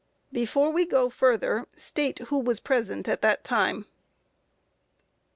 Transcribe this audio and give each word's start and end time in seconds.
Q. 0.31 0.39
Before 0.41 0.79
you 0.79 0.87
go 0.87 1.09
further, 1.11 1.67
state 1.75 2.17
who 2.17 2.39
was 2.39 2.59
present 2.59 3.07
at 3.07 3.21
that 3.21 3.43
time? 3.43 3.85